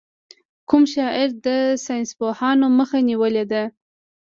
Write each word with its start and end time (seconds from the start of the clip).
کوم 0.69 0.83
شاعر 0.93 1.29
د 1.45 1.47
ساینسپوهانو 1.85 2.65
مخه 2.79 2.97
نېولې 3.07 3.45
ده. 3.51 3.63